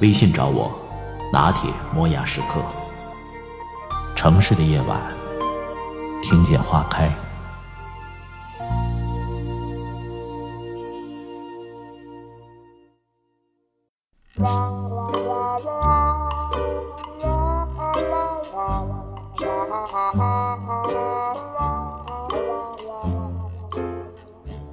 [0.00, 0.72] 微信找我，
[1.30, 2.62] 拿铁磨牙时刻。
[4.16, 4.98] 城市的夜晚，
[6.22, 7.10] 听见花开。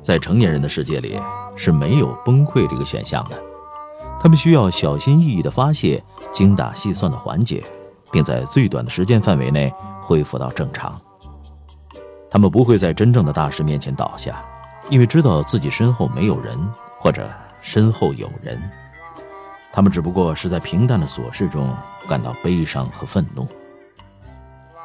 [0.00, 1.16] 在成年人的世界里，
[1.54, 3.51] 是没有崩溃这个选项的。
[4.22, 6.00] 他们需要小心翼翼的发泄，
[6.32, 7.64] 精打细算的缓解，
[8.12, 10.96] 并在最短的时间范围内恢复到正常。
[12.30, 14.40] 他们不会在真正的大事面前倒下，
[14.88, 16.56] 因为知道自己身后没有人，
[17.00, 17.28] 或者
[17.60, 18.62] 身后有人。
[19.72, 21.74] 他们只不过是在平淡的琐事中
[22.08, 23.44] 感到悲伤和愤怒。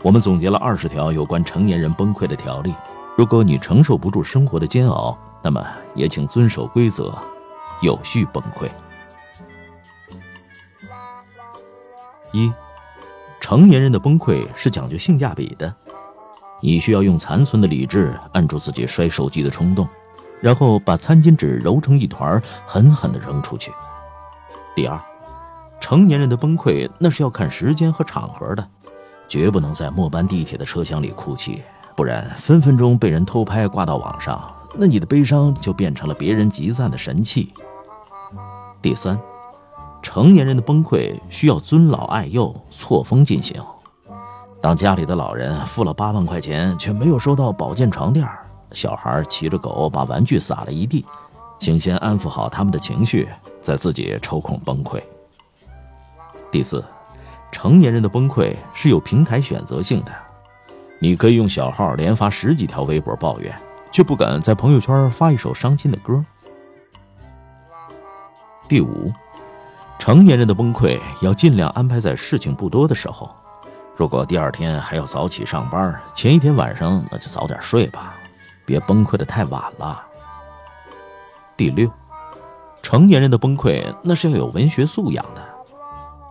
[0.00, 2.74] 我们总结了二十条有关成年人崩溃的条例。
[3.14, 5.62] 如果你承受不住生活的煎熬，那么
[5.94, 7.14] 也请遵守规则，
[7.82, 8.66] 有序崩溃。
[12.32, 12.52] 一，
[13.40, 15.74] 成年人的崩溃是讲究性价比的，
[16.60, 19.88] 你需要用残存的理智按住自己摔手机的冲动，
[20.40, 23.72] 然后把餐巾纸揉成一团，狠狠地扔出去。
[24.74, 25.00] 第二，
[25.80, 28.68] 成年人的崩溃那是要看时间和场合的，
[29.28, 31.62] 绝不能在末班地铁的车厢里哭泣。
[31.96, 37.52] 不然，分分钟被人偷拍挂到网上，那你的悲伤就变成了别人集赞的神器。
[38.80, 39.18] 第三，
[40.02, 43.62] 成年人的崩溃需要尊老爱幼、错峰进行。
[44.60, 48.26] 当家里的老人付了八万块钱，却没有收到保健床垫；
[48.72, 51.04] 小孩骑着狗把玩具撒了一地，
[51.58, 53.28] 请先安抚好他们的情绪，
[53.60, 55.00] 再自己抽空崩溃。
[56.50, 56.82] 第四，
[57.52, 60.12] 成年人的崩溃是有平台选择性的。
[61.00, 63.54] 你可以用小号连发十几条微博抱怨，
[63.92, 66.24] 却不敢在朋友圈发一首伤心的歌。
[68.68, 69.12] 第五，
[69.98, 73.30] 成年人的崩溃要尽量安排在事情不多的时候。
[73.96, 78.14] 如果第二天还要早起上班，前一天晚上那就早点睡吧，
[78.64, 80.00] 别崩溃的太晚了。
[81.56, 81.90] 第六，
[82.80, 85.42] 成年人的崩溃那是要有文学素养的。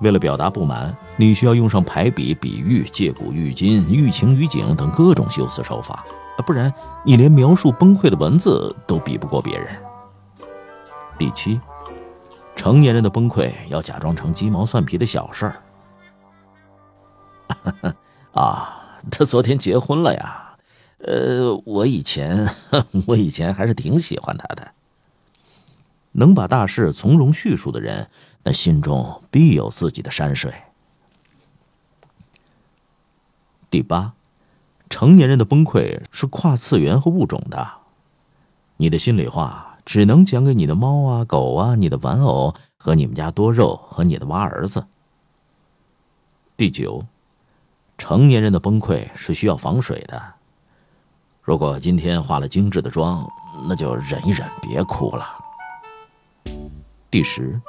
[0.00, 6.04] 为了表达不满，你需要用上排比、比喻、借古喻今、寓情于景等各种修辞手法，
[6.44, 6.70] 不然
[7.02, 9.68] 你连描述崩溃的文字都比不过别人。
[11.16, 11.58] 第七，
[12.56, 15.56] 成年人的崩溃要假装成鸡毛蒜皮的小事儿。
[18.32, 20.56] 啊，他昨天结婚了呀？
[20.98, 22.48] 呃，我以前
[23.06, 24.72] 我以前还是挺喜欢他的。
[26.12, 28.08] 能把大事从容叙述的人，
[28.44, 30.54] 那心中必有自己的山水。
[33.68, 34.14] 第八，
[34.88, 37.68] 成年人的崩溃是跨次元和物种的，
[38.76, 44.84] 你的心里话只能讲给你的猫啊、狗啊、你的玩偶和你们家多肉和你的娃儿子。
[46.56, 47.04] 第九，
[47.98, 50.22] 成年人的崩溃是需要防水的，
[51.42, 53.26] 如果今天化了精致的妆，
[53.68, 55.26] 那就忍一忍，别哭了。
[57.10, 57.60] 第十，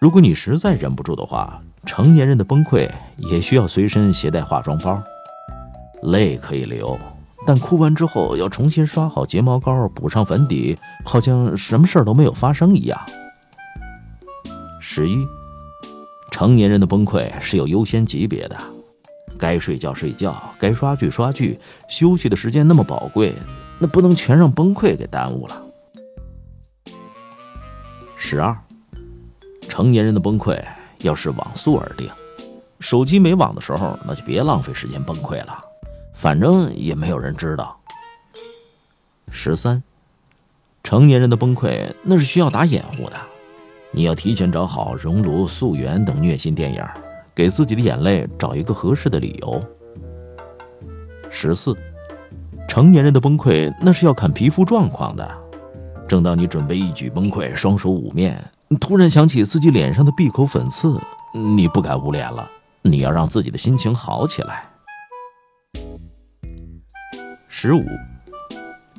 [0.00, 5.02] 如果你实在忍不住的话，成年人的崩溃也需要随身携带化妆包。
[6.02, 6.96] 泪可以流，
[7.48, 13.00] 但哭完之后要重新刷好睫毛膏，补上粉底，好像什么事儿都没有发生一样。
[14.82, 15.26] 十一，
[16.30, 18.56] 成年人的崩溃是有优先级别的，
[19.38, 21.58] 该睡觉睡觉，该刷剧刷剧，
[21.88, 23.32] 休息的时间那么宝贵，
[23.78, 25.62] 那不能全让崩溃给耽误了。
[28.14, 28.54] 十二，
[29.70, 30.62] 成年人的崩溃
[30.98, 32.10] 要视网速而定。
[32.78, 35.58] 手机没网的时候，那就别浪费时间崩溃了，
[36.20, 37.78] 反正也没有人知道。
[39.30, 39.80] 十三，
[40.82, 43.14] 成年人的崩溃那是需要打掩护的，
[43.92, 46.84] 你要提前找好《熔炉》《素媛》等虐心电影，
[47.36, 49.62] 给自己的眼泪找一个合适的理由。
[51.30, 51.72] 十四，
[52.66, 55.38] 成年人的崩溃那是要看皮肤状况的。
[56.08, 58.42] 正当你准备一举崩溃，双手捂面，
[58.80, 61.00] 突然想起自己脸上的闭口粉刺，
[61.32, 62.50] 你不敢捂脸了。
[62.82, 64.68] 你要让自己的心情好起来。
[67.60, 67.84] 十五，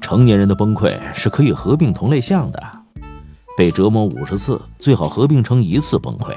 [0.02, 2.62] 成年人的崩溃是可以合并同类项的。
[3.58, 6.36] 被折磨五十次，最好合并成一次崩溃，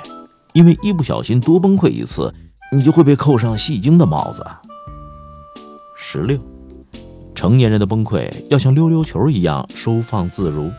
[0.52, 2.32] 因为一不小心多崩溃一次，
[2.70, 4.46] 你就会被扣上戏精的帽子。
[5.96, 6.38] 十六，
[7.34, 10.70] 成年人的崩溃要像溜溜球一样收放自如。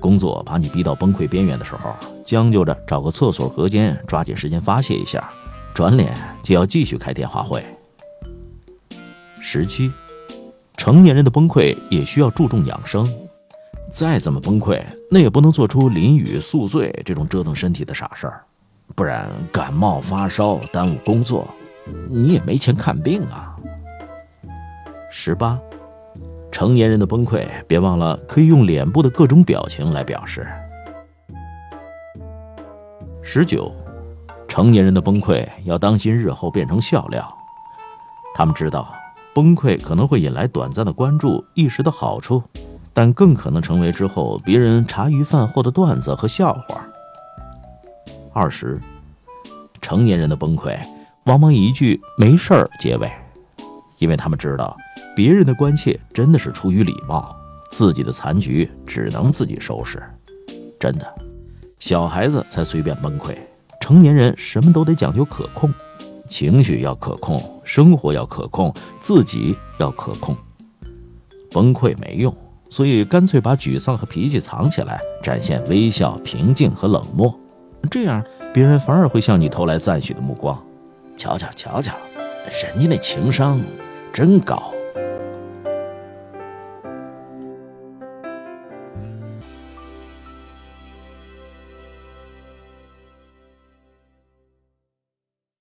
[0.00, 1.94] 工作把你逼到崩溃边缘的时候，
[2.24, 5.30] 将就着找个厕所隔间，抓紧时间发泄一下，
[5.74, 7.62] 转脸就要继续开电话会。
[9.38, 9.90] 十七，
[10.80, 13.06] 成年人的崩溃也需要注重养生，
[13.92, 18.42] 再怎么崩溃，那也不能做出淋雨宿醉这种折腾身体的傻事儿，
[18.94, 21.46] 不然感冒发烧耽误工作，
[22.08, 23.54] 你也没钱看病啊。
[25.10, 25.60] 十八。
[26.50, 30.48] 成年人的崩溃，别忘了可以用脸部的各种表情来表示。
[33.20, 33.70] 十九，
[34.48, 37.30] 成年人的崩溃要当心日后变成笑料。
[38.34, 38.90] 他们知道，
[39.34, 42.42] 崩溃可能会引来短暂的关注、一时的好处，
[42.92, 46.86] 但更可能成为之后别人茶余饭后的段子和笑话。
[48.32, 48.80] 二十，
[49.80, 50.76] 成年人的崩溃
[51.24, 53.10] 往往以一句“没事儿”结尾，
[53.98, 54.76] 因为他们知道。
[55.16, 57.36] 别人的关切真的是出于礼貌，
[57.70, 60.02] 自己的残局只能自己收拾。
[60.78, 61.14] 真的，
[61.78, 63.36] 小孩子才随便崩溃，
[63.80, 65.72] 成年人什么都得讲究可控，
[66.30, 70.34] 情绪要可控，生活要可控，自己要可控。
[71.50, 72.34] 崩溃没用，
[72.70, 77.34] 所以干脆把沮丧和脾气藏起来，展现微笑、平静和冷漠，
[77.90, 78.24] 这样
[78.54, 80.56] 别人反而会向你投来赞许的目光。
[81.16, 81.96] 瞧瞧，瞧瞧，
[82.64, 83.60] 人家那情商
[84.12, 84.72] 真高。